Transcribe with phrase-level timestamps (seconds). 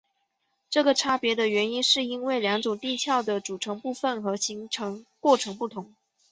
[0.67, 5.93] 这个差别的原因是因为两种地壳的组成部分和形成过程不同。